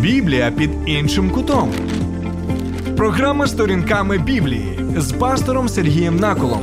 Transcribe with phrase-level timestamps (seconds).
[0.00, 1.72] Біблія під іншим кутом.
[2.96, 6.60] Програма сторінками Біблії з пастором Сергієм Наколом.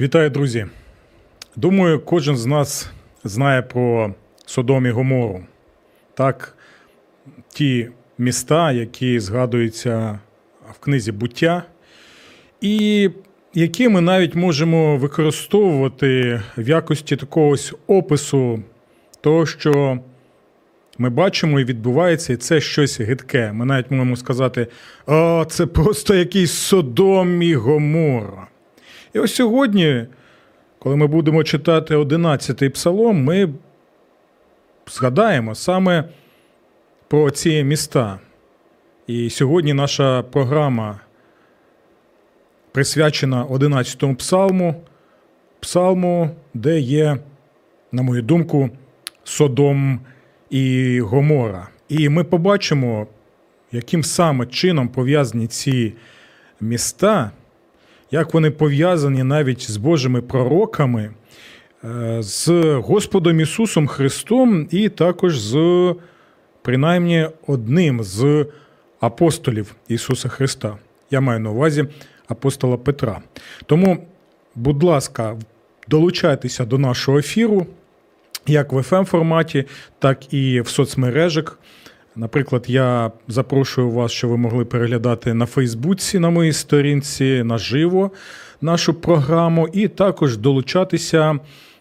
[0.00, 0.66] Вітаю, друзі!
[1.56, 2.90] Думаю, кожен з нас
[3.24, 4.14] знає про
[4.46, 5.44] Содом і Гомору.
[6.14, 6.58] Так,
[7.48, 7.88] ті
[8.18, 10.18] міста, які згадуються
[10.70, 11.62] в книзі буття,
[12.60, 13.10] і
[13.58, 18.62] які ми навіть можемо використовувати в якості такого ось опису
[19.20, 19.98] того, що
[20.98, 23.52] ми бачимо і відбувається, і це щось гидке.
[23.52, 24.66] Ми навіть можемо сказати,
[25.06, 28.46] а це просто якийсь Содом і Гомора.
[29.14, 30.06] І ось сьогодні,
[30.78, 33.48] коли ми будемо читати 11-й псалом, ми
[34.86, 36.04] згадаємо саме
[37.08, 38.18] про ці міста.
[39.06, 41.00] І сьогодні наша програма
[42.72, 44.82] присвячена 11-му псалму,
[45.60, 47.18] псалму, де є,
[47.92, 48.70] на мою думку,
[49.24, 50.00] Содом
[50.50, 51.68] і Гомора.
[51.88, 53.06] І ми побачимо,
[53.72, 55.94] яким саме чином пов'язані ці
[56.60, 57.30] міста
[58.10, 61.10] як вони пов'язані навіть з Божими пророками,
[61.84, 65.94] е, з Господом Ісусом Христом, і також з
[66.62, 68.46] принаймні одним з
[69.00, 70.76] апостолів Ісуса Христа.
[71.10, 71.86] Я маю на увазі
[72.28, 73.20] апостола Петра.
[73.66, 74.06] Тому,
[74.54, 75.36] будь ласка,
[75.88, 77.66] долучайтеся до нашого ефіру,
[78.46, 79.64] як в fm форматі,
[79.98, 81.58] так і в соцмережах.
[82.16, 88.10] Наприклад, я запрошую вас, щоб ви могли переглядати на Фейсбуці на моїй сторінці наживо
[88.60, 91.38] нашу програму, і також долучатися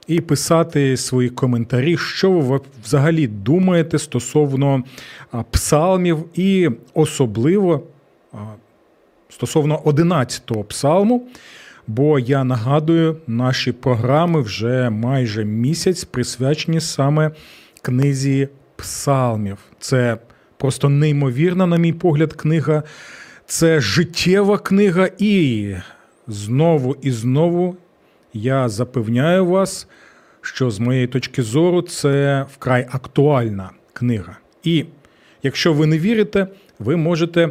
[0.08, 4.84] і писати свої коментарі, що ви взагалі думаєте стосовно
[5.52, 7.84] псалмів, і особливо
[9.30, 11.28] стосовно 11-го псалму.
[11.88, 17.32] Бо я нагадую, наші програми вже майже місяць присвячені саме
[17.82, 19.58] книзі псалмів.
[19.80, 20.18] Це
[20.58, 22.84] просто неймовірна, на мій погляд, книга.
[23.46, 25.76] Це життєва книга, і
[26.28, 27.76] знову і знову
[28.34, 29.88] я запевняю вас,
[30.42, 34.38] що з моєї точки зору це вкрай актуальна книга.
[34.64, 34.86] І
[35.44, 36.48] якщо ви не вірите,
[36.80, 37.50] ви можете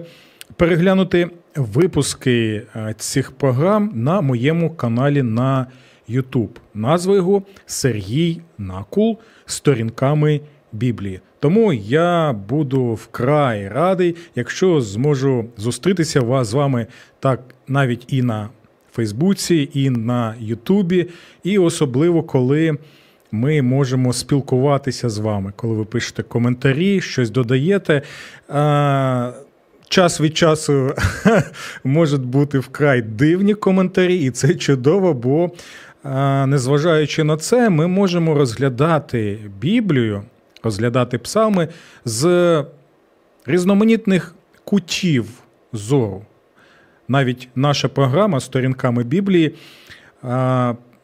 [0.56, 5.66] переглянути випуски е, цих програм на моєму каналі на
[6.08, 6.56] YouTube.
[6.74, 10.40] Назва його Сергій Накул сторінками
[10.72, 11.20] Біблії.
[11.40, 16.86] Тому я буду вкрай радий, якщо зможу зустрітися з вами
[17.20, 18.48] так навіть і на
[18.92, 21.06] Фейсбуці, і на Ютубі,
[21.44, 22.78] і особливо коли.
[23.32, 28.02] Ми можемо спілкуватися з вами, коли ви пишете коментарі, щось додаєте.
[29.88, 30.94] Час від часу
[31.84, 35.50] можуть бути вкрай дивні коментарі, і це чудово, бо
[36.46, 40.22] незважаючи на це, ми можемо розглядати Біблію
[40.66, 41.68] розглядати псалми
[42.04, 42.64] з
[43.46, 45.26] різноманітних кутів
[45.72, 46.22] зору.
[47.08, 49.54] Навіть наша програма сторінками Біблії,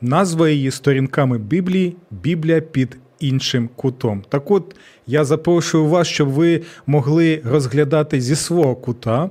[0.00, 4.22] назва її сторінками Біблії Біблія під іншим кутом.
[4.28, 9.30] Так от я запрошую вас, щоб ви могли розглядати зі свого кута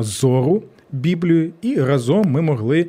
[0.00, 2.88] зору Біблію, і разом ми могли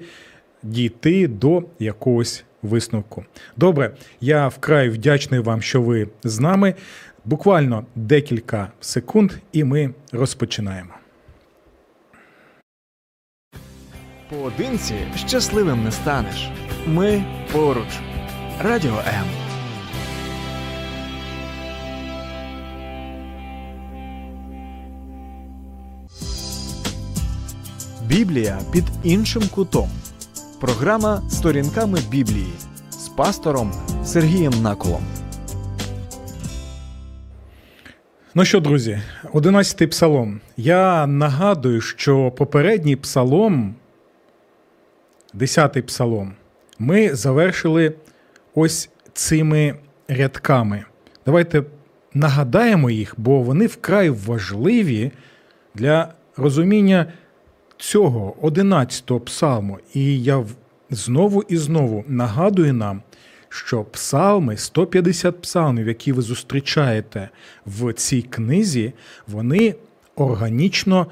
[0.63, 3.25] дійти до якогось висновку.
[3.57, 3.91] Добре,
[4.22, 6.74] я вкрай вдячний вам, що ви з нами.
[7.25, 10.94] Буквально декілька секунд, і ми розпочинаємо.
[14.30, 16.50] Поодинці щасливим не станеш.
[16.88, 18.00] Ми поруч.
[18.63, 19.49] Радіо М.
[28.09, 29.90] Біблія під іншим кутом.
[30.62, 32.53] Програма Сторінками Біблії
[32.90, 33.72] з пастором
[34.06, 35.03] Сергієм Наколом.
[38.36, 39.02] Ну що, друзі,
[39.34, 40.42] одинадцятий псалом.
[40.58, 43.75] Я нагадую, що попередній псалом,
[45.34, 46.33] десятий псалом,
[46.80, 47.94] ми завершили
[48.56, 49.75] ось цими
[50.07, 50.83] рядками.
[51.25, 51.63] Давайте
[52.13, 55.12] нагадаємо їх, бо вони вкрай важливі
[55.75, 57.06] для розуміння
[57.80, 60.46] цього 11-го псалму, і я
[60.90, 63.02] знову і знову нагадую нам,
[63.50, 67.30] що псалми, 150 псалмів, які ви зустрічаєте
[67.66, 68.94] в цій книзі,
[69.28, 69.76] вони
[70.16, 71.08] органічно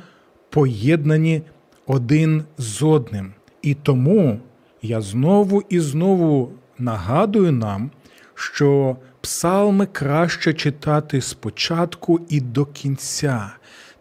[0.49, 1.41] поєднані
[1.85, 3.33] один з одним.
[3.61, 4.39] І тому
[4.81, 7.91] я знову і знову нагадую нам,
[8.35, 13.51] що псалми краще читати спочатку і до кінця.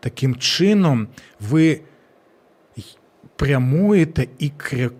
[0.00, 1.08] Таким чином,
[1.40, 1.80] ви
[3.36, 4.50] прямуєте і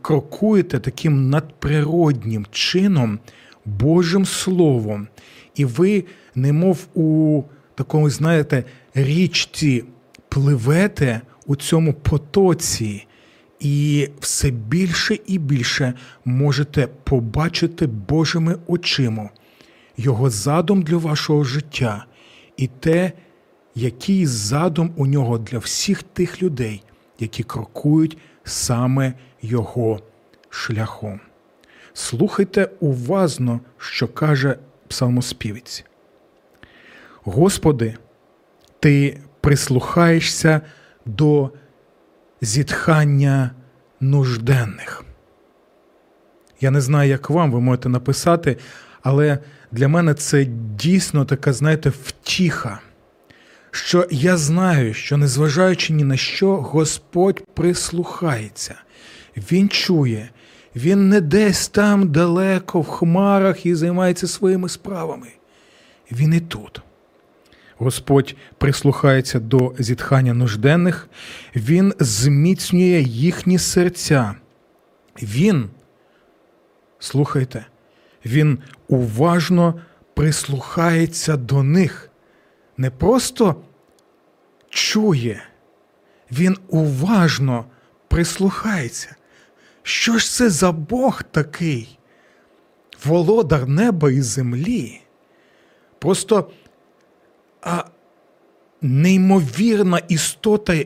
[0.03, 3.19] крокуєте таким надприроднім чином
[3.65, 5.09] Божим Словом,
[5.55, 6.05] і ви,
[6.35, 7.43] немов у
[7.75, 9.85] такому, знаєте, річці
[10.29, 13.07] пливете у цьому потоці,
[13.61, 15.95] і все більше і більше
[16.25, 19.31] можете побачити Божими очима
[19.97, 22.07] його задум для вашого життя
[22.57, 23.13] і те,
[23.75, 26.83] який задум у нього для всіх тих людей,
[27.19, 30.01] які крокують саме його
[30.51, 31.21] шляхом.
[31.93, 34.59] Слухайте уважно, що каже
[34.89, 35.85] псалмоспівець.
[37.25, 37.97] Господи,
[38.81, 40.61] ти прислухаєшся
[41.07, 41.51] до
[42.41, 43.51] зітхання
[44.01, 45.05] нужденних.
[46.61, 48.57] Я не знаю, як вам, ви можете написати,
[49.03, 49.39] але
[49.73, 50.45] для мене це
[50.79, 52.81] дійсно така, знаєте, втіха,
[53.77, 58.75] що я знаю, що незважаючи ні на що, Господь прислухається,
[59.37, 60.31] Він чує,
[60.77, 65.29] Він не десь там далеко в хмарах і займається своїми справами.
[66.13, 66.83] Він і тут.
[67.79, 71.09] Господь прислухається до зітхання нужденних,
[71.57, 74.35] Він зміцнює їхні серця.
[75.23, 75.69] Він,
[76.99, 77.67] слухайте,
[78.25, 78.59] Він
[78.89, 79.81] уважно
[80.15, 82.11] прислухається до них,
[82.77, 83.57] не просто
[84.77, 85.43] чує,
[86.33, 87.65] він уважно
[88.09, 89.17] прислухається.
[89.83, 91.99] Що ж це за Бог такий?
[93.05, 95.01] Володар неба і землі?
[95.99, 96.51] Просто
[97.63, 97.85] а,
[98.83, 100.85] неймовірна істота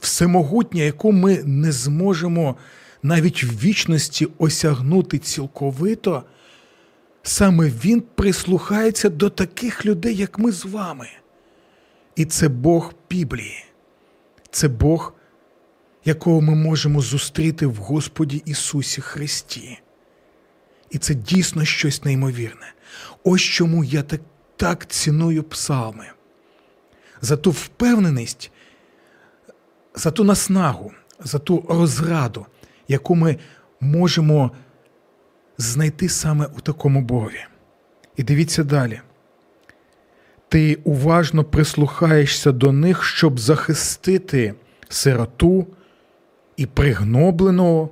[0.00, 2.56] всемогутня, яку ми не зможемо
[3.02, 6.22] навіть в вічності осягнути цілковито,
[7.22, 11.08] саме він прислухається до таких людей, як ми з вами.
[12.16, 13.64] І це Бог Біблії,
[14.50, 15.14] це Бог,
[16.04, 19.78] якого ми можемо зустріти в Господі Ісусі Христі.
[20.90, 22.72] І це дійсно щось неймовірне.
[23.24, 24.20] Ось чому я так,
[24.56, 26.06] так ціную псалми.
[27.20, 28.50] За ту впевненість,
[29.94, 32.46] за ту наснагу, за ту розраду,
[32.88, 33.36] яку ми
[33.80, 34.50] можемо
[35.58, 37.44] знайти саме у такому Богові.
[38.16, 39.00] І дивіться далі.
[40.48, 44.54] Ти уважно прислухаєшся до них, щоб захистити
[44.88, 45.66] сироту
[46.56, 47.90] і пригнобленого,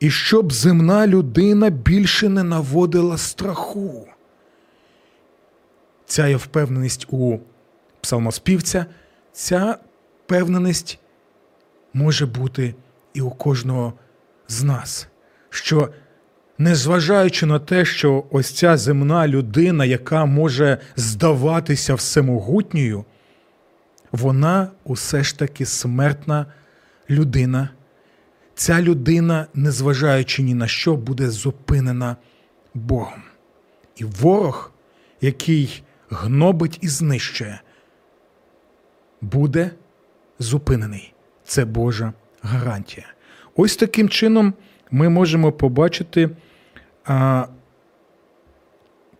[0.00, 4.08] і щоб земна людина більше не наводила страху.
[6.06, 7.38] Ця є впевненість у
[8.00, 8.86] псалмоспівця,
[9.32, 9.78] ця
[10.24, 10.98] впевненість
[11.94, 12.74] може бути
[13.14, 13.92] і у кожного
[14.48, 15.08] з нас,
[15.50, 15.88] що
[16.62, 23.04] незважаючи на те, що ось ця земна людина, яка може здаватися всемогутньою,
[24.12, 26.46] вона усе ж таки смертна
[27.10, 27.68] людина.
[28.54, 32.16] Ця людина, незважаючи ні на що, буде зупинена
[32.74, 33.22] Богом.
[33.96, 34.72] І ворог,
[35.20, 37.60] який гнобить і знищує,
[39.20, 39.70] буде
[40.38, 41.14] зупинений.
[41.44, 42.12] Це Божа
[42.42, 43.06] гарантія.
[43.56, 44.54] Ось таким чином
[44.90, 46.30] ми можемо побачити
[47.04, 47.46] а,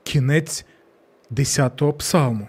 [0.02, 0.66] кінець
[1.30, 2.48] 10-го псалму.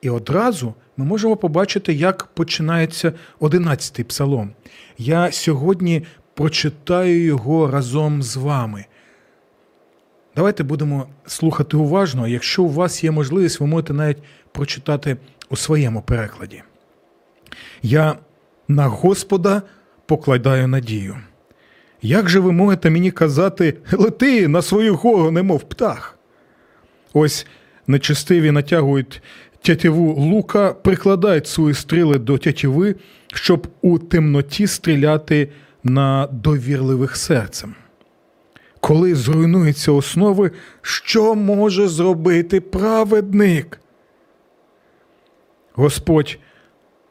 [0.00, 4.52] І одразу ми можемо побачити, як починається 11-й псалом.
[4.98, 8.84] Я сьогодні прочитаю його разом з вами.
[10.36, 12.28] Давайте будемо слухати уважно.
[12.28, 14.18] Якщо у вас є можливість, ви можете навіть
[14.52, 15.16] прочитати
[15.50, 16.62] у своєму перекладі.
[17.82, 18.18] Я
[18.68, 19.62] на Господа
[20.06, 21.16] покладаю надію.
[22.04, 26.18] Як же ви можете мені казати, лети на свою гору, немов птах?
[27.12, 27.46] Ось
[27.86, 29.22] нечистиві натягують
[29.62, 32.94] тятіву лука, прикладають свої стріли до тятіви,
[33.34, 35.48] щоб у темноті стріляти
[35.84, 37.74] на довірливих серцем.
[38.80, 40.50] Коли зруйнуються основи,
[40.82, 43.80] що може зробити праведник?
[45.72, 46.38] Господь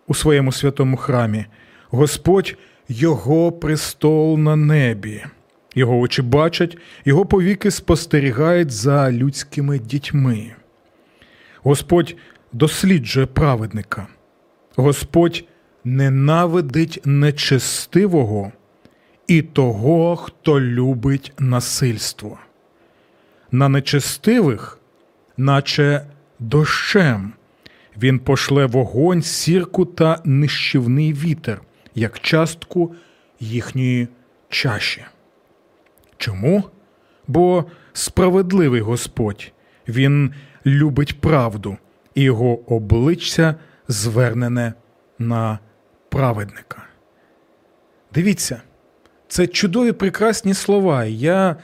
[0.07, 1.45] у своєму святому храмі,
[1.89, 2.55] Господь
[2.93, 5.23] його престол на небі.
[5.75, 10.51] Його очі бачать, його повіки спостерігають за людськими дітьми.
[11.63, 12.15] Господь
[12.51, 14.07] досліджує праведника.
[14.75, 15.43] Господь
[15.83, 18.51] ненавидить нечестивого
[19.27, 22.39] і того, хто любить насильство.
[23.51, 24.79] На нечестивих,
[25.37, 26.05] наче
[26.39, 27.33] дощем,
[28.01, 31.61] він пошле вогонь, сірку та нищівний вітер,
[31.95, 32.95] як частку
[33.39, 34.07] їхньої
[34.49, 35.05] чаші.
[36.17, 36.63] Чому?
[37.27, 39.51] Бо справедливий Господь,
[39.87, 40.33] Він
[40.65, 41.77] любить правду,
[42.15, 43.55] і його обличчя
[43.87, 44.73] звернене
[45.19, 45.59] на
[46.09, 46.83] праведника.
[48.13, 48.61] Дивіться,
[49.27, 51.05] Це чудові прекрасні слова.
[51.05, 51.55] Я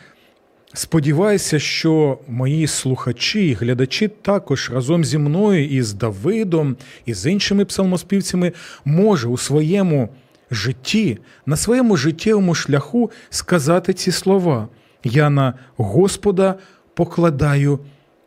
[0.74, 7.32] сподіваюся, що мої слухачі і глядачі також разом зі мною і з Давидом, і з
[7.32, 8.52] іншими псалмоспівцями
[8.86, 10.10] може у своєму
[10.52, 14.68] житті, на своєму життєвому шляху сказати ці слова.
[15.04, 16.56] Я на Господа
[16.94, 17.80] покладаю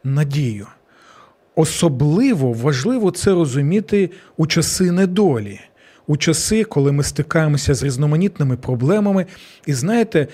[0.04, 0.66] надію.
[1.54, 5.61] Особливо важливо це розуміти у часи недолі,
[6.06, 9.26] у часи, коли ми стикаємося з різноманітними проблемами.
[9.66, 10.28] І знаєте,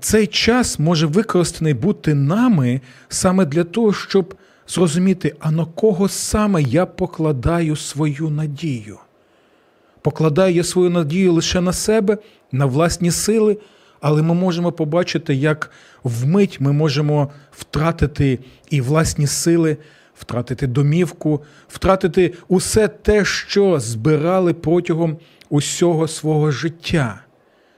[0.00, 4.34] цей час може використаний бути нами саме для того, щоб
[4.68, 8.98] зрозуміти, а на кого саме я покладаю свою надію.
[10.02, 12.18] Покладаю я свою надію лише на себе,
[12.52, 13.58] на власні сили,
[14.00, 15.70] але ми можемо побачити, як
[16.04, 18.38] вмить ми можемо втратити
[18.70, 19.76] і власні сили,
[20.14, 25.16] втратити домівку, втратити усе те, що збирали протягом
[25.50, 27.25] усього свого життя.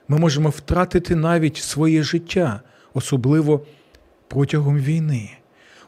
[0.09, 2.61] Ми можемо втратити навіть своє життя,
[2.95, 3.61] особливо
[4.29, 5.31] протягом війни.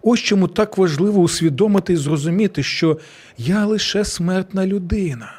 [0.03, 2.99] Ось чому так важливо усвідомити і зрозуміти, що
[3.39, 5.33] я лише смертна людина.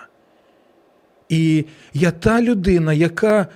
[1.30, 3.48] І я та людина, яка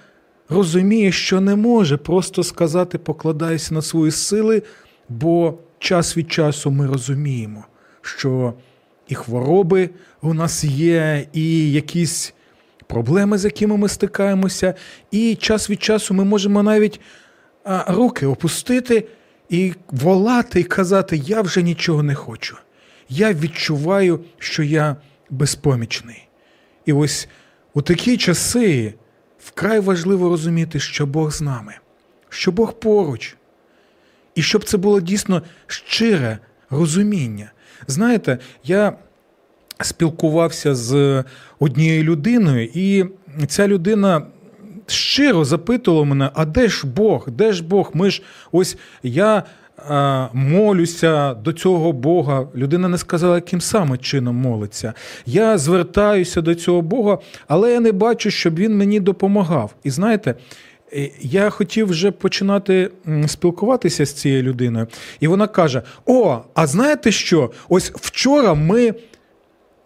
[0.49, 4.63] розуміє, що не може просто сказати, покладайся на свої сили,
[5.09, 7.65] бо час від часу ми розуміємо,
[8.01, 8.53] що
[9.07, 9.89] і хвороби
[10.21, 12.33] у нас є, і якісь
[12.87, 14.73] проблеми, з якими ми стикаємося,
[15.11, 17.01] і час від часу ми можемо навіть
[17.87, 19.07] руки опустити
[19.49, 22.57] і волати, і казати: Я вже нічого не хочу.
[23.09, 24.95] Я відчуваю, що я
[25.29, 26.27] безпомічний.
[26.85, 27.27] І ось
[27.73, 28.93] у такі часи
[29.39, 31.73] вкрай важливо розуміти, що Бог з нами,
[32.29, 33.35] що Бог поруч,
[34.35, 36.39] і щоб це було дійсно щире
[36.69, 37.51] розуміння.
[37.87, 38.97] Знаєте, я
[39.81, 41.23] спілкувався з
[41.59, 43.05] однією людиною, і
[43.47, 44.21] ця людина
[44.87, 47.29] щиро запитувала мене: а де ж Бог?
[47.29, 47.91] Де ж Бог?
[47.93, 49.43] Ми ж ось я.
[50.33, 52.47] Молюся до цього Бога.
[52.55, 54.93] Людина не сказала, яким саме чином молиться.
[55.25, 57.17] Я звертаюся до цього Бога,
[57.47, 59.75] але я не бачу, щоб він мені допомагав.
[59.83, 60.35] І знаєте,
[61.21, 62.91] я хотів вже починати
[63.27, 64.87] спілкуватися з цією людиною,
[65.19, 67.51] і вона каже: О, а знаєте що?
[67.69, 68.93] Ось вчора ми.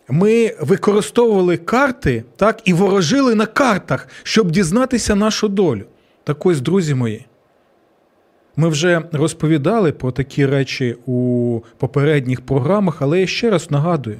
[0.09, 5.83] Ми використовували карти так, і ворожили на картах, щоб дізнатися нашу долю.
[6.23, 7.25] Так ось, друзі мої,
[8.55, 14.19] ми вже розповідали про такі речі у попередніх програмах, але я ще раз нагадую: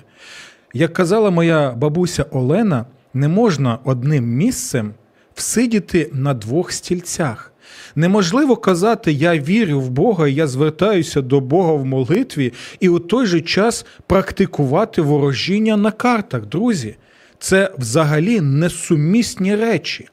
[0.74, 4.93] як казала моя бабуся Олена, не можна одним місцем
[5.34, 7.49] всидіти на двох стільцях.
[7.96, 13.26] Неможливо казати, я вірю в Бога, я звертаюся до Бога в молитві, і у той
[13.26, 16.96] же час практикувати ворожіння на картах, друзі.
[17.40, 20.08] Це взагалі несумісні речі.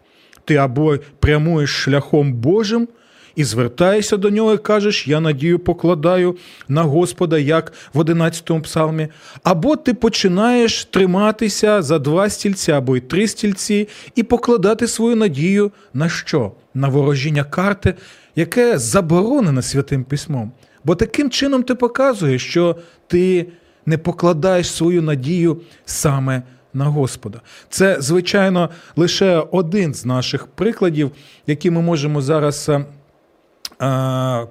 [0.45, 2.89] Ти або прямуєш шляхом Божим
[3.37, 6.37] і звертаєшся до нього і кажеш, я надію покладаю
[6.69, 9.09] на Господа, як в 11 псалмі,
[9.43, 15.73] або ти починаєш триматися за два стільці або й три стільці, і покладати свою надію
[15.95, 16.52] на що?
[16.75, 17.95] На ворожіння карти,
[18.37, 20.52] яке заборонене святим письмом.
[20.85, 22.76] Бо таким чином ти показуєш, що
[23.07, 23.47] ти
[23.87, 26.43] не покладаєш свою надію саме
[26.75, 27.40] на Господа.
[27.69, 31.11] Це, звичайно, лише один з наших прикладів,
[31.47, 32.71] які ми можемо зараз
[33.83, 34.47] Е,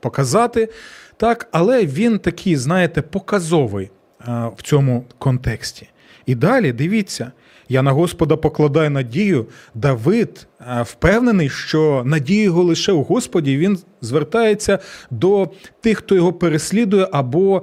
[0.00, 0.68] показати,
[1.16, 3.90] так, але він такий, знаєте, показовий
[4.28, 5.88] е, в цьому контексті.
[6.26, 7.32] І далі дивіться,
[7.68, 9.46] я на Господа покладаю надію.
[9.74, 13.56] Давид е, впевнений, що надія його лише у Господі.
[13.56, 14.78] Він звертається
[15.10, 15.50] до
[15.80, 17.62] тих, хто його переслідує, або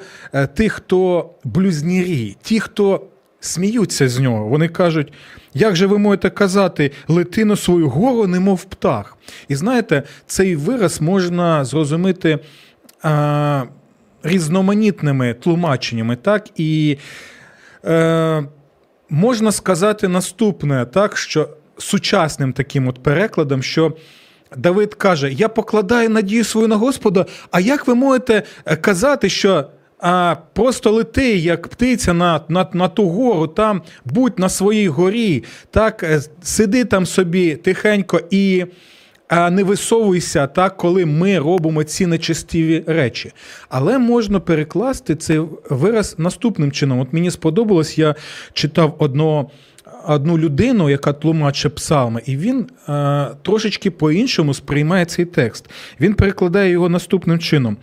[0.54, 3.11] тих, хто блюзнірі, ті, хто
[3.42, 4.48] сміються з нього.
[4.48, 5.14] Вони кажуть,
[5.54, 9.18] як же ви можете казати, лети на свою гору, немов птах?
[9.48, 12.40] І знаєте, цей вираз можна зрозуміти
[13.04, 13.64] а,
[14.24, 16.50] різноманітними тлумаченнями, так?
[16.56, 16.98] І
[17.86, 18.44] е,
[19.10, 23.96] можна сказати наступне, так, що сучасним таким от перекладом, що.
[24.58, 27.26] Давид каже: Я покладаю надію свою на Господа.
[27.52, 28.44] А як ви можете
[28.82, 29.70] казати, що
[30.02, 35.44] а просто лети, як птиця на на, на ту гору, там будь на своїй горі,
[35.72, 38.66] так е, сиди там собі тихенько і
[39.52, 43.32] не висовуйся, так, коли ми робимо ці нечистиві речі.
[43.70, 47.00] Але можна перекласти цей вираз наступним чином.
[47.00, 48.16] От мені сподобалось, я
[48.54, 49.50] читав одного.
[50.08, 55.70] Одну людину, яка тлумачить псалми, і він е, трошечки по-іншому сприймає цей текст.
[56.00, 57.78] Він перекладає його наступним чином.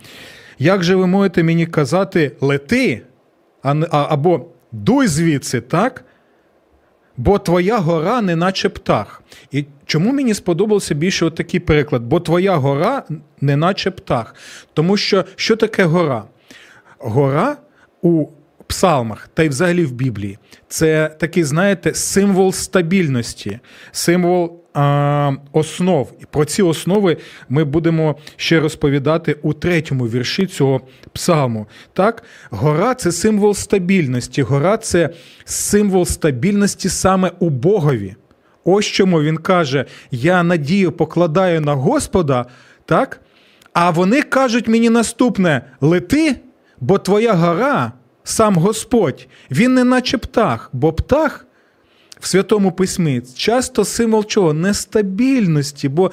[0.59, 3.01] Як же ви можете мені казати лети
[3.91, 6.03] або дуй звідси, так?
[7.19, 9.23] бо твоя гора не наче птах.
[9.51, 12.03] І чому мені сподобався більше такий переклад?
[12.03, 13.03] Бо твоя гора
[13.41, 14.35] не наче птах.
[14.73, 16.23] Тому що що таке гора?
[16.97, 17.57] Гора
[18.01, 18.27] у
[18.67, 20.37] псалмах та й взагалі в Біблії
[20.67, 23.59] це такий, знаєте, символ стабільності,
[23.91, 24.63] символ
[25.51, 26.11] основ.
[26.21, 27.17] І про ці основи
[27.49, 30.81] ми будемо ще розповідати у третьому вірші цього
[31.13, 31.67] псалму.
[31.93, 34.41] Так, гора це символ стабільності.
[34.41, 35.09] Гора це
[35.45, 38.15] символ стабільності саме у Богові.
[38.63, 42.45] Ось чому він каже: Я надію покладаю на Господа,
[42.85, 43.21] так?
[43.73, 46.35] А вони кажуть мені наступне: лети,
[46.79, 47.91] бо твоя гора,
[48.23, 51.45] сам Господь, він не наче птах, бо птах
[52.19, 54.53] в Святому Письмі часто символ чого?
[54.53, 55.89] Нестабільності.
[55.89, 56.11] бо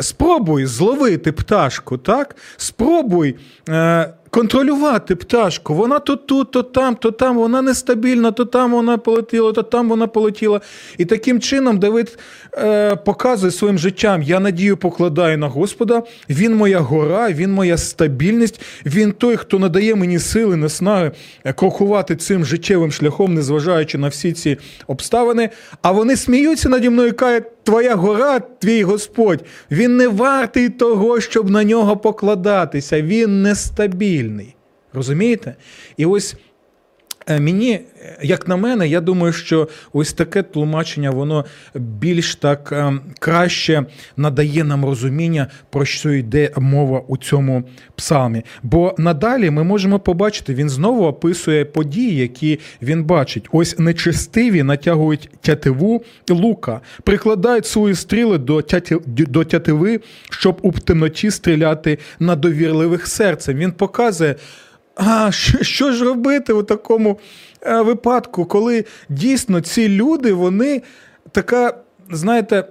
[0.00, 2.36] Спробуй зловити пташку, так?
[2.56, 3.36] Спробуй
[3.68, 5.74] е, контролювати пташку.
[5.74, 9.88] Вона то тут, то там, то там, вона нестабільна, то там вона полетіла, то там
[9.88, 10.60] вона полетіла.
[10.98, 12.18] І таким чином Давид
[12.56, 18.60] е, показує своїм життям: я надію покладаю на Господа, він моя гора, він моя стабільність,
[18.86, 21.10] він той, хто надає мені сили, наснаги
[21.56, 25.50] крокувати цим життєвим шляхом, незважаючи на всі ці обставини.
[25.82, 31.20] А вони сміються наді мною і кажуть, Твоя гора, твій Господь, він не вартий того,
[31.20, 33.02] щоб на нього покладатися.
[33.02, 34.23] Він нестабільний.
[34.92, 35.56] Розумієте?
[35.96, 36.36] І ось
[37.28, 37.80] мені,
[38.22, 43.84] як на мене, я думаю, що ось таке тлумачення, воно більш так е, краще
[44.16, 47.64] надає нам розуміння, про що йде мова у цьому
[47.96, 48.42] псалмі.
[48.62, 53.48] Бо надалі ми можемо побачити, він знову описує події, які він бачить.
[53.52, 60.00] Ось нечестиві натягують тятиву лука, прикладають свої стріли до тяти, до тятиви,
[60.30, 63.56] щоб у темноті стріляти на довірливих серцем.
[63.56, 64.36] Він показує.
[64.94, 67.18] А що, що ж робити у такому
[67.62, 70.82] е, випадку, коли дійсно ці люди, вони
[71.32, 71.78] така,
[72.10, 72.64] знаєте,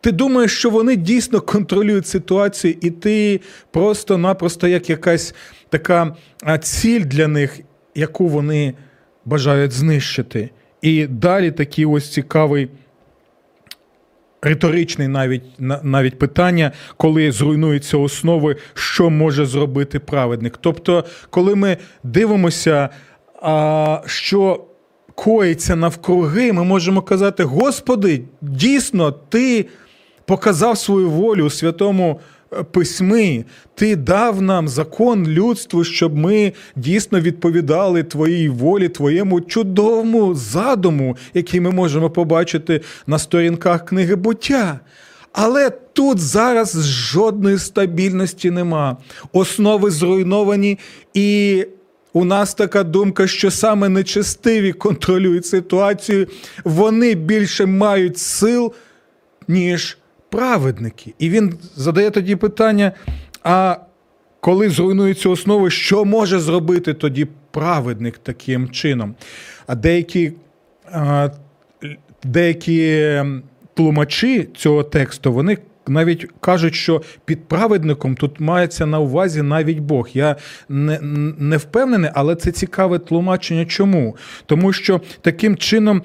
[0.00, 3.40] ти думаєш, що вони дійсно контролюють ситуацію, і ти
[3.70, 5.34] просто-напросто як якась
[5.68, 6.16] така
[6.60, 7.60] ціль для них,
[7.94, 8.74] яку вони
[9.24, 10.50] бажають знищити.
[10.82, 12.68] І далі такий ось цікавий.
[14.42, 15.42] Риторичний навіть
[15.82, 20.58] навіть питання, коли зруйнуються основи, що може зробити праведник.
[20.60, 22.88] Тобто, коли ми дивимося,
[24.06, 24.64] що
[25.14, 29.66] коїться навкруги, ми можемо казати: Господи, дійсно, Ти
[30.24, 32.20] показав свою волю у святому
[32.72, 41.16] письмі, Ти дав нам закон людству, щоб ми дійсно відповідали Твоїй волі, Твоєму чудовому задуму,
[41.34, 44.80] який ми можемо побачити на сторінках книги буття.
[45.32, 48.96] Але тут зараз жодної стабільності нема.
[49.32, 50.78] Основи зруйновані,
[51.14, 51.66] і
[52.12, 56.26] у нас така думка, що саме нечестиві контролюють ситуацію,
[56.64, 58.72] вони більше мають сил,
[59.48, 59.98] ніж
[60.30, 61.14] праведники.
[61.18, 62.92] І він задає тоді питання:
[63.42, 63.76] а
[64.40, 69.14] коли зруйнуються основи, що може зробити тоді праведник таким чином?
[69.66, 70.32] А деякі,
[72.24, 73.42] деякі ем,
[73.74, 75.58] тлумачі цього тексту, вони.
[75.88, 80.08] Навіть кажуть, що під праведником тут мається на увазі навіть Бог.
[80.14, 80.36] Я
[80.68, 80.98] не,
[81.38, 83.64] не впевнений, але це цікаве тлумачення.
[83.64, 84.16] Чому?
[84.46, 86.02] Тому що таким чином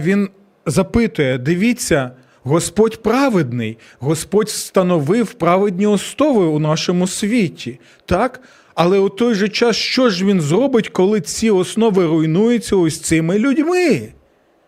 [0.00, 0.28] він
[0.66, 2.10] запитує: дивіться,
[2.46, 7.80] Господь праведний, Господь встановив праведні основи у нашому світі.
[8.04, 8.40] Так?
[8.74, 13.38] Але у той же час, що ж він зробить, коли ці основи руйнуються ось цими
[13.38, 14.08] людьми?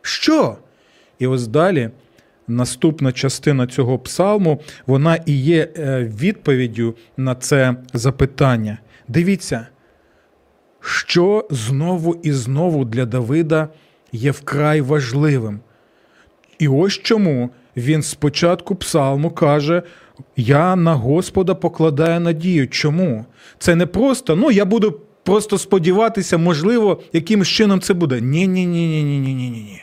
[0.02, 0.56] Що?
[1.18, 1.90] І ось далі
[2.48, 8.78] наступна частина цього псалму, вона і є е, відповіддю на це запитання.
[9.08, 9.66] Дивіться,
[10.80, 13.68] що знову і знову для Давида
[14.12, 15.60] є вкрай важливим.
[16.58, 19.82] І ось чому він спочатку псалму каже:
[20.36, 22.68] Я на Господа покладаю надію.
[22.68, 23.24] Чому?
[23.58, 28.20] Це не просто, ну я буду просто сподіватися, можливо, якимось чином це буде.
[28.20, 29.82] Ні, ні, ні, ні, ні, ні, ні, ні.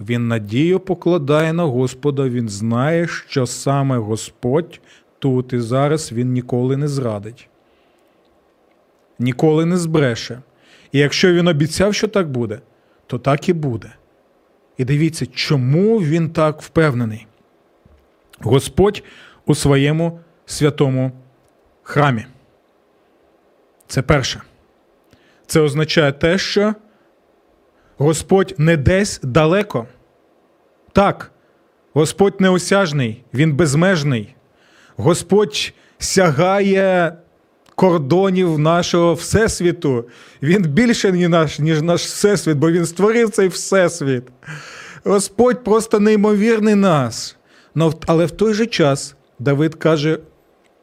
[0.00, 4.80] Він надію покладає на Господа, він знає, що саме Господь
[5.18, 7.48] тут і зараз він ніколи не зрадить,
[9.18, 10.42] ніколи не збреше.
[10.92, 12.60] І якщо він обіцяв, що так буде,
[13.06, 13.92] то так і буде.
[14.76, 17.26] І дивіться, чому він так впевнений.
[18.40, 19.02] Господь
[19.46, 21.12] у своєму святому
[21.82, 22.26] храмі.
[23.86, 24.42] Це перше.
[25.46, 26.74] Це означає те, що
[27.98, 29.86] Господь не десь далеко.
[30.92, 31.30] Так,
[31.92, 34.34] Господь неосяжний, Він безмежний.
[34.96, 37.16] Господь сягає
[37.76, 40.04] кордонів нашого всесвіту.
[40.42, 44.22] Він більше ніж наш, ніж наш всесвіт, бо він створив цей всесвіт.
[45.04, 47.36] Господь просто неймовірний нас.
[48.06, 50.18] Але в той же час Давид каже,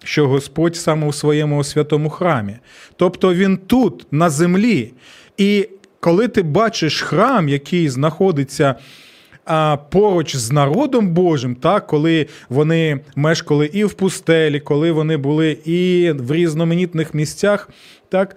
[0.04, 2.58] що Господь саме у своєму святому храмі.
[2.96, 4.94] Тобто він тут, на землі.
[5.38, 8.76] І коли ти бачиш храм, який знаходиться
[9.46, 15.58] а, поруч з народом Божим, так, коли вони мешкали і в пустелі, коли вони були
[15.66, 17.70] і в різноманітних місцях,
[18.10, 18.36] так,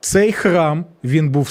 [0.00, 1.50] цей храм він був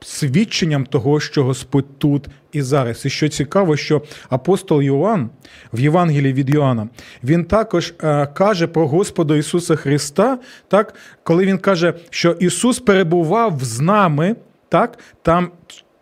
[0.00, 3.06] свідченням того, що Господь тут і зараз.
[3.06, 5.30] І що цікаво, що апостол Йоанн
[5.72, 6.88] в Євангелії від Йоанна,
[7.24, 13.64] він також е, каже про Господа Ісуса Христа, так, коли він каже, що Ісус перебував
[13.64, 14.36] з нами,
[14.68, 15.50] так, там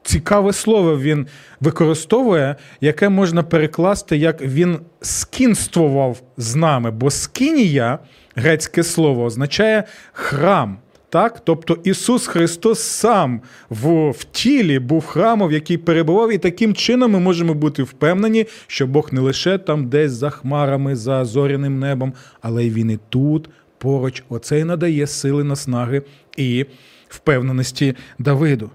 [0.05, 1.27] цікаве слово він
[1.61, 7.99] використовує, яке можна перекласти, як він скінствував з нами, бо скинія,
[8.37, 10.79] грецьке слово, означає храм.
[11.09, 13.41] Так, тобто Ісус Христос сам
[13.71, 18.47] в, в тілі був храмом, в який перебував, і таким чином ми можемо бути впевнені,
[18.67, 22.99] що Бог не лише там десь за хмарами, за зоряним небом, але й він і
[23.09, 24.23] тут поруч.
[24.29, 26.03] Оце й надає сили, наснаги
[26.37, 26.67] і
[27.09, 28.71] впевненості Давиду.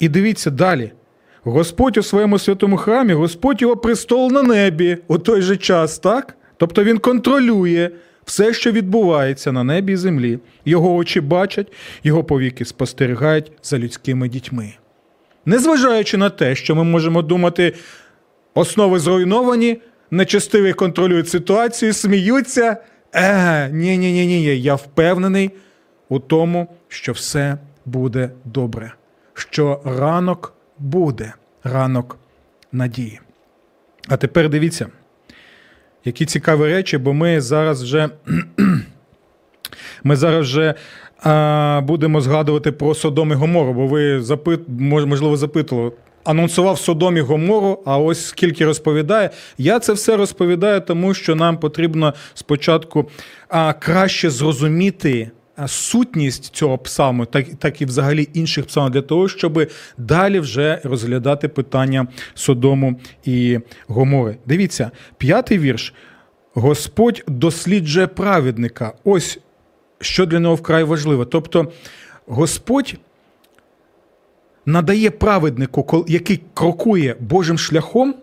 [0.00, 0.92] І дивіться далі.
[1.44, 6.36] Господь у своєму святому храмі, Господь його престол на небі у той же час, так?
[6.56, 7.90] Тобто він контролює
[8.24, 10.38] все, що відбувається на небі і землі.
[10.64, 11.72] Його очі бачать,
[12.04, 14.72] його повіки спостерігають за людськими дітьми.
[15.46, 17.74] Незважаючи на те, що ми можемо думати,
[18.54, 22.76] основи зруйновані, нечестиві контролюють ситуацію, сміються.
[23.14, 25.50] Е, ні, ні, ні, ні, я впевнений
[26.08, 28.92] у тому, що все буде добре,
[29.40, 32.18] що ранок буде, ранок
[32.72, 33.20] надії.
[34.08, 34.86] А тепер дивіться,
[36.04, 38.08] які цікаві речі, бо ми зараз вже
[40.04, 40.74] ми зараз вже
[41.22, 45.92] а, будемо згадувати про Содом і Гомору, бо ви запит, можливо запитували.
[46.24, 49.30] Анонсував Содом і Гомору, а ось скільки розповідає.
[49.58, 53.10] Я це все розповідаю, тому що нам потрібно спочатку
[53.48, 55.30] а, краще зрозуміти
[55.68, 61.48] сутність цього псалму, так, так і взагалі інших псалмів, для того, щоб далі вже розглядати
[61.48, 64.36] питання Содому і Гомори.
[64.46, 65.94] Дивіться, п'ятий вірш.
[66.54, 68.92] Господь досліджує праведника.
[69.04, 69.38] Ось
[70.00, 71.24] що для нього вкрай важливо.
[71.24, 71.72] Тобто
[72.26, 72.94] Господь
[74.66, 78.14] надає праведнику, який крокує Божим шляхом,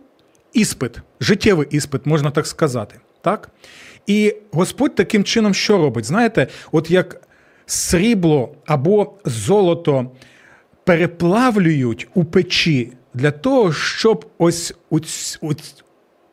[0.54, 2.96] іспит, життєвий іспит, можна так сказати.
[3.22, 3.50] Так?
[4.08, 6.06] І Господь таким чином що робить?
[6.06, 7.27] Знаєте, от як
[7.68, 10.12] срібло або золото
[10.84, 15.00] переплавлюють у печі для того, щоб ось у,
[15.42, 15.52] у,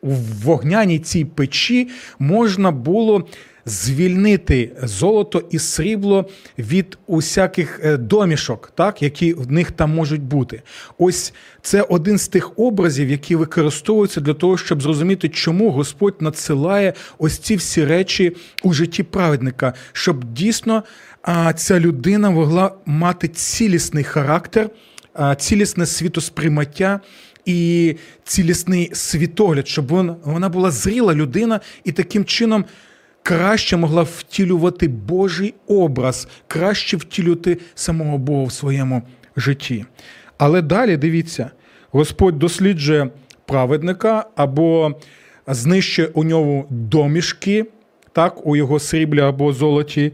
[0.01, 0.09] у
[0.43, 3.27] вогняній цій печі можна було
[3.65, 10.61] звільнити золото і срібло від усяких е, домішок, так, які в них там можуть бути.
[10.97, 16.93] Ось це один з тих образів, які використовуються для того, щоб зрозуміти, чому Господь надсилає
[17.17, 20.83] ось ці всі речі у житті праведника, щоб дійсно
[21.25, 24.69] а, ця людина могла мати цілісний характер,
[25.37, 26.99] цілісне світосприймаття
[27.45, 29.87] і цілісний світогляд, щоб
[30.23, 32.65] вона, була зріла людина і таким чином
[33.23, 39.01] краще могла втілювати Божий образ, краще втілювати самого Бога в своєму
[39.37, 39.85] житті.
[40.37, 41.51] Але далі дивіться,
[41.91, 43.09] Господь досліджує
[43.45, 44.95] праведника або
[45.47, 47.65] знищує у нього домішки,
[48.11, 50.11] так, у його сріблі або золоті.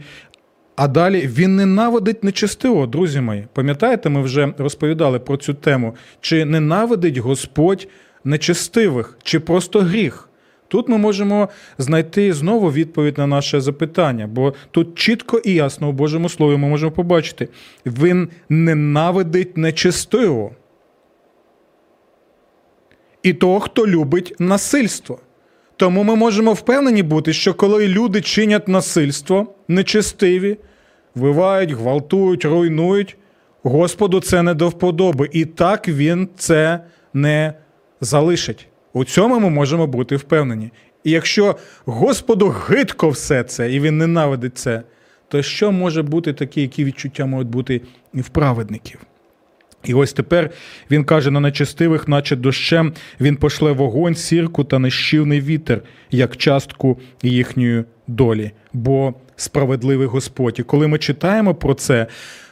[0.76, 3.48] А далі він ненавидить нечестиво, друзі мої.
[3.54, 5.96] Пам'ятаєте, ми вже розповідали про цю тему.
[6.22, 7.88] Чи ненавидить Господь
[8.24, 10.30] нечестивих, чи просто гріх?
[10.68, 15.92] Тут ми можемо знайти знову відповідь на наше запитання, бо тут чітко і ясно у
[15.92, 17.48] Божому Слові ми можемо побачити:
[17.86, 20.52] він ненавидить нечестиво.
[23.24, 25.20] І того, хто любить насильство.
[25.82, 30.58] Тому ми можемо впевнені бути, що коли люди чинять насильство, нечестиві,
[31.16, 33.18] вбивають, гвалтують, руйнують,
[33.64, 35.30] Господу це не до вподоби.
[35.32, 36.80] І так він це
[37.14, 37.54] не
[38.02, 38.68] залишить.
[38.94, 40.72] У цьому ми можемо бути впевнені.
[41.04, 44.84] І якщо Господу гидко все це, і він ненавидить це,
[45.28, 47.82] то що може бути таке, які відчуття можуть бути
[48.14, 49.00] і в праведників?
[49.84, 50.50] І ось тепер
[50.92, 57.00] він каже на нечестивих, наче дощем, він пошле вогонь, сірку та нещівний вітер, як частку
[57.24, 60.60] їхньої долі, бо справедливий Господь.
[60.60, 62.08] І коли ми читаємо про це,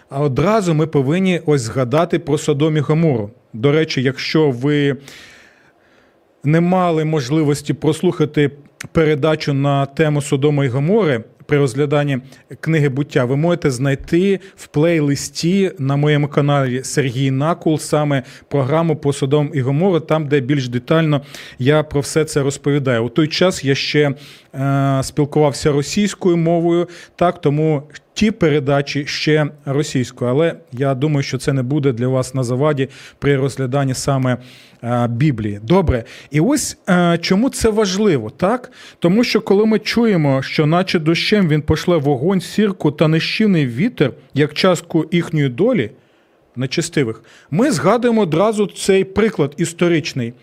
[0.09, 3.31] одразу ми повинні ось згадати про Содом і Гомору.
[3.53, 4.97] До речі, якщо ви
[6.43, 8.51] не мали можливості прослухати
[8.91, 12.19] передачу на тему Содома і Гомори, при розгляданні
[12.61, 19.13] книги буття, ви можете знайти в плейлисті на моєму каналі Сергій Накул саме програму по
[19.13, 21.21] Содом і Гомору, там, де більш детально
[21.59, 23.05] я про все це розповідаю.
[23.05, 24.11] У той час я ще
[24.55, 27.83] е, спілкувався російською мовою, так тому
[28.19, 32.89] ті передачі ще російською, але я думаю, що це не буде для вас на заваді
[33.19, 34.37] при розгляданні саме
[34.83, 35.59] е, Біблії.
[35.63, 38.71] Добре, і ось е, чому це важливо, так?
[38.99, 44.11] Тому що коли ми чуємо, що, наче дощем він пошле вогонь, сірку та нещівний вітер,
[44.33, 45.91] як частку їхньої долі,
[46.55, 50.33] нечестивих, ми згадуємо одразу цей приклад історичний.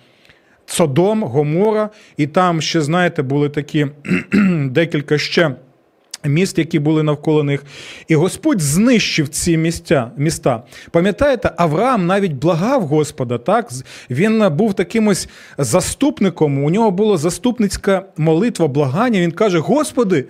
[0.67, 3.87] Содом, Гомора, і там ще, знаєте, були такі
[4.71, 5.55] декілька ще
[6.25, 7.65] міст, які були навколо них.
[8.09, 10.63] І Господь знищив ці місця, міста.
[10.91, 13.69] Пам'ятаєте, Авраам навіть благав Господа, так?
[14.11, 19.21] Він був таким ось заступником, у нього була заступницька молитва, благання.
[19.21, 20.25] Він каже: Господи,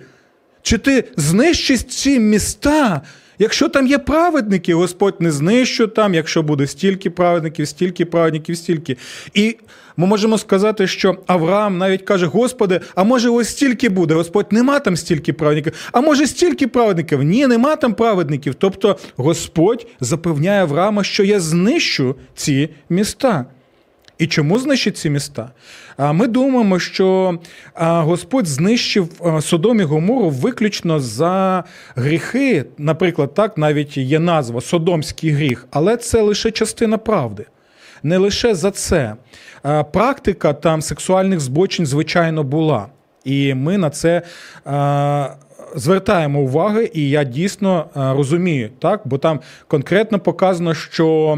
[0.61, 3.01] чи ти знищиш ці міста?
[3.39, 8.97] Якщо там є праведники, Господь не знищу там, якщо буде стільки праведників, стільки праведників, стільки.
[9.33, 9.57] І
[9.97, 14.13] ми можемо сказати, що Авраам навіть каже: Господи, а може ось стільки буде?
[14.13, 17.23] Господь нема там стільки праведників, а може стільки праведників?
[17.23, 18.55] Ні, нема там праведників.
[18.55, 23.45] Тобто Господь запевняє Авраама, що я знищу ці міста.
[24.17, 25.51] І чому знищить ці міста?
[25.97, 27.39] Ми думаємо, що
[27.75, 29.09] Господь знищив
[29.41, 31.63] Содом і Гомору виключно за
[31.95, 32.65] гріхи.
[32.77, 37.45] Наприклад, так навіть є назва Содомський гріх, але це лише частина правди.
[38.03, 39.15] Не лише за це.
[39.93, 42.87] Практика там сексуальних збочень, звичайно, була.
[43.23, 44.21] І ми на це
[45.75, 51.37] звертаємо уваги, і я дійсно розумію, так, бо там конкретно показано, що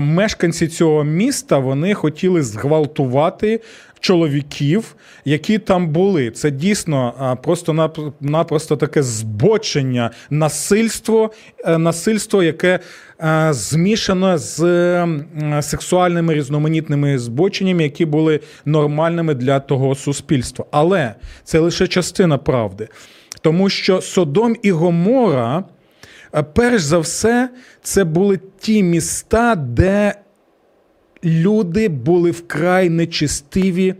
[0.00, 3.60] мешканці цього міста вони хотіли зґвалтувати
[4.00, 4.94] чоловіків,
[5.24, 6.30] які там були.
[6.30, 11.30] Це дійсно просто напросто таке збочення, насильство,
[11.64, 12.78] е, насильство, яке
[13.20, 14.58] е, змішано з
[15.60, 20.64] сексуальними різноманітними збоченнями, які були нормальними для того суспільства.
[20.70, 22.88] Але це лише частина правди.
[23.40, 25.64] Тому що Содом і Гомора
[26.54, 27.48] перш за все,
[27.82, 30.14] це були ті міста, де
[31.24, 33.94] люди були вкрай нечистиві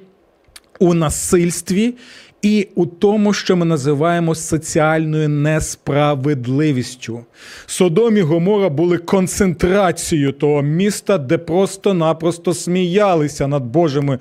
[0.79, 1.95] у насильстві
[2.43, 7.25] і у тому, що ми називаємо соціальною несправедливістю.
[7.67, 14.19] Содом і Гомора були концентрацією того міста, де просто-напросто сміялися над Божими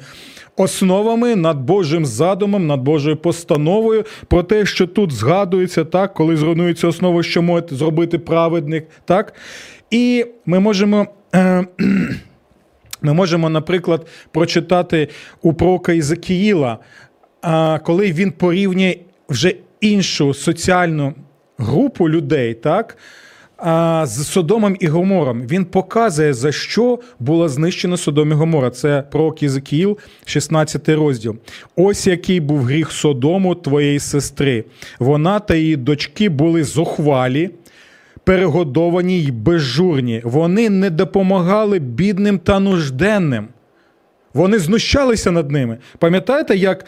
[0.56, 6.88] основами, над Божим задумом, над Божою постановою про те, що тут згадується, так, коли зруйнується
[6.88, 8.88] основа, що може зробити праведник.
[9.06, 9.34] так.
[9.92, 11.08] І ми можемо.
[11.36, 11.66] Е,
[13.02, 15.08] ми можемо, наприклад, прочитати
[15.42, 16.78] у пророка Ізакіїла,
[17.84, 18.96] коли він порівнює
[19.30, 21.14] вже іншу соціальну
[21.58, 22.98] групу людей, так,
[24.04, 25.41] з Содомом і Гомором.
[25.41, 28.69] Він показує, за що було знищено Содом і Гомора.
[28.69, 31.36] Це пророк Єзекіїл, 16 розділ.
[31.76, 34.63] Ось який був гріх Содому, твоєї сестри.
[35.00, 37.50] Вона та її дочки були зухвалі.
[38.24, 43.48] Перегодовані й безжурні, вони не допомагали бідним та нужденним.
[44.34, 45.78] Вони знущалися над ними.
[46.00, 46.86] Пам'ятаєте, як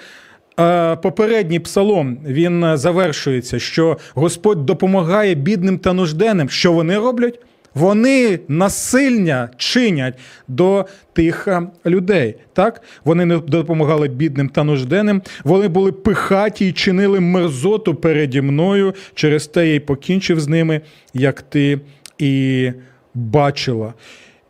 [1.02, 6.50] попередній псалом він е, завершується, що Господь допомагає бідним та нужденним.
[6.50, 7.40] Що вони роблять?
[7.76, 12.36] Вони насильня чинять до тих е, людей.
[12.54, 12.82] Так?
[13.06, 15.22] Вони не допомагали бідним та нужденним.
[15.44, 18.94] Вони були пихаті і чинили мерзоту переді мною.
[19.14, 20.82] Через те я й покінчив з ними,
[21.14, 21.80] як ти
[22.18, 22.72] і
[23.14, 23.94] бачила.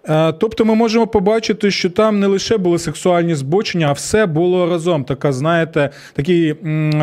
[0.10, 4.70] Е, тобто ми можемо побачити, що там не лише були сексуальні збочення, а все було
[4.70, 5.04] разом.
[5.04, 6.56] Така, знаєте, такий,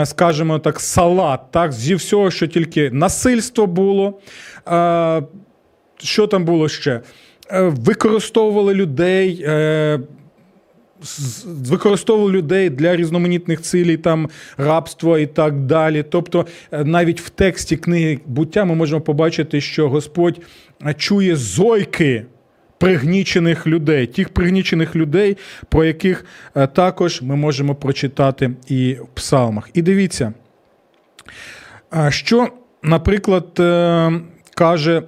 [0.04, 4.18] скажімо так, салат, так, зі всього, що тільки насильство було.
[4.68, 5.22] Е,
[5.98, 7.00] що там було ще?
[7.50, 9.46] Е, використовували людей.
[11.46, 16.04] Використовували людей для різноманітних цілей, там рабства і так далі.
[16.10, 20.40] Тобто, навіть в тексті книги буття ми можемо побачити, що Господь
[20.96, 22.24] чує зойки
[22.78, 25.36] пригнічених людей, тих пригнічених людей,
[25.68, 26.24] про яких
[26.56, 29.70] е, також ми можемо прочитати і в псалмах.
[29.74, 30.32] І дивіться,
[32.08, 32.48] що,
[32.82, 34.12] наприклад, е,
[34.54, 35.02] каже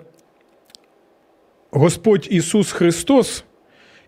[1.71, 3.45] Господь Ісус Христос.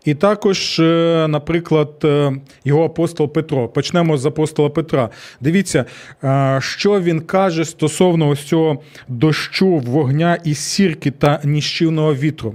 [0.05, 2.33] І також, е, наприклад, е,
[2.65, 3.69] його апостол Петро.
[3.69, 5.11] Почнемо з апостола Петра.
[5.41, 5.85] Дивіться,
[6.25, 12.55] е, що він каже стосовно ось цього дощу, вогня і сірки та ніщівного вітру.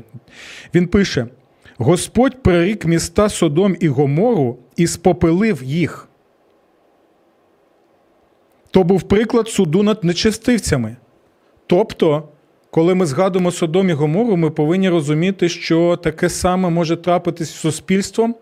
[0.75, 1.27] Він пише:
[1.77, 6.07] Господь прирік міста Содом і Гомору і спопилив їх.
[8.71, 10.95] То був приклад суду над нечестивцями.
[11.67, 12.29] Тобто,
[12.77, 17.55] коли ми згадуємо Содом і Гомору, ми повинні розуміти, що таке саме може трапитись з
[17.55, 18.35] суспільством,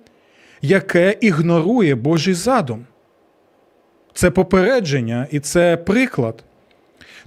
[0.61, 2.85] яке ігнорує Божий задум.
[4.13, 6.43] Це попередження і це приклад.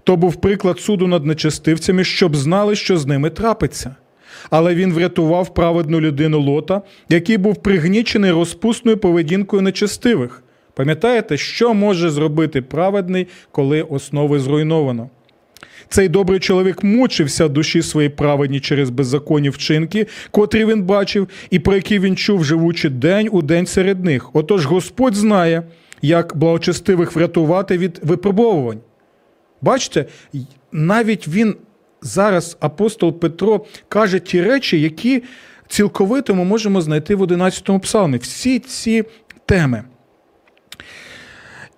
[0.04, 3.94] То був приклад суду над нечестивцями, щоб знали, що з ними трапиться.
[4.50, 10.42] Але він врятував праведну людину Лота, який був пригнічений розпусною поведінкою нечестивих.
[10.74, 15.10] Пам'ятаєте, що може зробити праведний, коли основи зруйновано?
[15.90, 21.74] Цей добрий чоловік мучився душі своїй праведні через беззаконні вчинки, котрі він бачив, і про
[21.74, 24.30] які він чув, живучи день у день серед них.
[24.36, 25.62] Отож Господь знає,
[26.02, 28.80] як благочестивих врятувати від випробовувань.
[29.62, 30.04] Бачите,
[30.72, 31.54] навіть він
[32.02, 35.22] зараз, апостол Петро, каже ті речі, які
[35.68, 38.18] цілковито ми можемо знайти в 11 псалмі.
[38.18, 39.04] Всі ці
[39.46, 39.82] теми.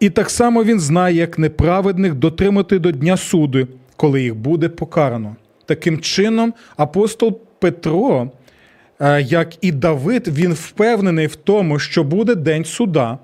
[0.00, 3.68] І так само він знає, як неправедних дотримати до Дня суду,
[4.00, 5.36] коли їх буде покарано.
[5.66, 8.30] Таким чином, апостол Петро,
[9.00, 13.18] е, як і Давид, він впевнений в тому, що буде день суда,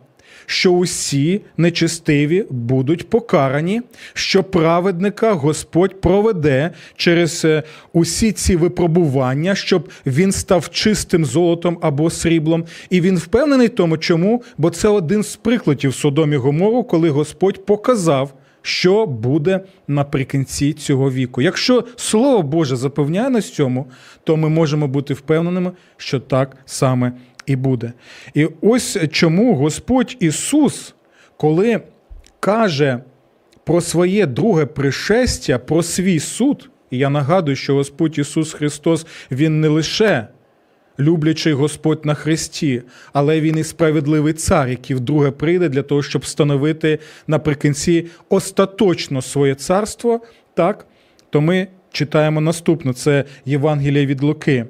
[0.46, 3.82] що усі нечестиві будуть покарані,
[4.14, 7.62] що праведника Господь проведе через е,
[7.92, 12.64] усі ці випробування, щоб він став чистим золотом або сріблом.
[12.90, 14.42] І він впевнений в тому, чому?
[14.58, 18.32] Бо це один з прикладів Содомі Гомору, коли Господь показав.
[18.66, 21.42] Що буде наприкінці цього віку?
[21.42, 23.87] Якщо Слово Боже запевняє нас цьому,
[24.24, 27.12] то ми можемо бути впевненими, що так саме
[27.46, 27.92] і буде.
[28.35, 30.94] І ось чому Господь Ісус,
[31.37, 31.81] коли
[32.40, 33.00] каже
[33.64, 39.61] про своє друге пришестя, про свій суд, і я нагадую, що Господь Ісус Христос, Він
[39.61, 40.29] не лише
[40.98, 42.82] люблячий Господь на Христі,
[43.12, 49.54] але Він і справедливий цар, який вдруге прийде для того, щоб встановити наприкінці остаточно своє
[49.54, 50.20] царство,
[50.54, 50.87] так,
[51.30, 54.66] то ми читаємо наступне: це Євангеліє від Луки.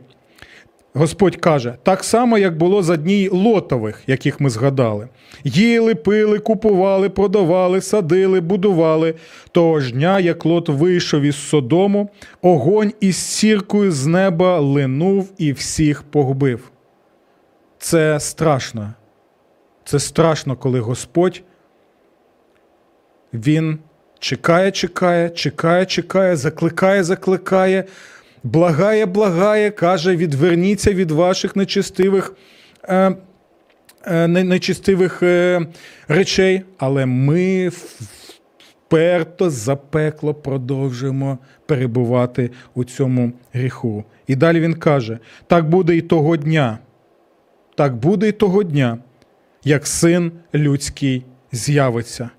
[0.97, 5.09] Господь каже, так само, як було за дні лотових, яких ми згадали.
[5.45, 9.15] Їли, пили, купували, продавали, садили, будували.
[9.53, 12.11] Того ж дня, як лот вийшов із Содому,
[12.43, 16.71] огонь із сіркою з неба линув і всіх погубив.
[17.79, 18.93] Це страшно.
[19.85, 21.43] Це страшно, коли Господь
[23.33, 23.79] Він
[24.19, 27.85] чекає, чекає, чекає, чекає, закликає, закликає,
[28.47, 32.35] благає, благає, каже: відверніться від ваших нечестивих,
[32.89, 33.17] е,
[34.05, 34.45] е, не-
[35.23, 35.67] е,
[36.09, 44.05] речей, але ми вперто запекло продовжуємо перебувати у цьому гріху.
[44.27, 46.79] І далі він каже: так буде і того дня,
[47.75, 48.99] так буде і того дня,
[49.65, 52.31] як син людський з'явиться.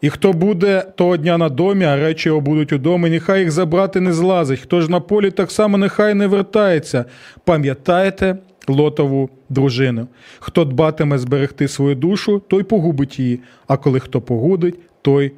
[0.00, 3.50] І хто буде того дня на домі, а речі його будуть у домі, нехай їх
[3.50, 4.60] забрати не злазить.
[4.60, 7.04] Хто ж на полі, так само нехай не вертається.
[7.44, 8.36] Пам'ятайте
[8.68, 10.08] лотову дружину.
[10.38, 15.32] Хто дбатиме зберегти свою душу, той погубить її, а коли хто погубить, той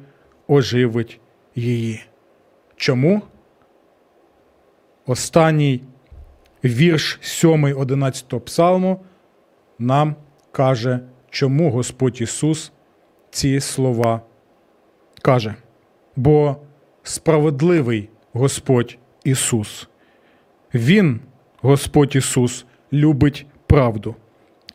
[0.47, 1.19] оживить
[1.55, 2.03] її.
[2.75, 3.21] Чому?
[5.05, 5.81] Останній
[6.63, 8.99] вірш 7 11 псалму
[9.79, 10.15] нам
[10.51, 12.71] каже, чому Господь Ісус
[13.31, 14.21] ці слова
[15.21, 15.55] каже.
[16.15, 16.55] Бо
[17.03, 19.89] справедливий Господь Ісус.
[20.73, 21.19] Він,
[21.61, 24.15] Господь Ісус, любить правду,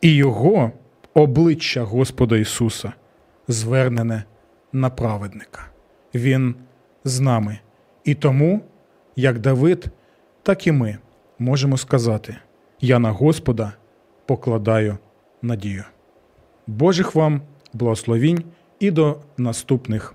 [0.01, 0.71] і Його
[1.13, 2.93] обличчя Господа Ісуса
[3.47, 4.23] звернене
[4.73, 5.69] на праведника.
[6.15, 6.55] Він
[7.03, 7.59] з нами.
[8.03, 8.61] І тому,
[9.15, 9.85] як Давид,
[10.43, 10.97] так і ми
[11.39, 12.35] можемо сказати:
[12.81, 13.73] Я на Господа
[14.25, 14.97] покладаю
[15.41, 15.83] надію.
[16.67, 17.41] Божих вам
[17.73, 18.43] благословінь
[18.79, 20.14] і до наступних